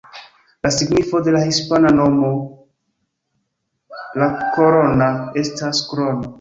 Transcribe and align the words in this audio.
La 0.65 0.69
signifo 0.75 1.19
de 1.27 1.33
la 1.35 1.41
hispana 1.49 1.91
nomo 1.99 2.33
""La 4.23 4.33
Corona"" 4.57 5.13
estas 5.47 5.87
""Krono"". 5.93 6.29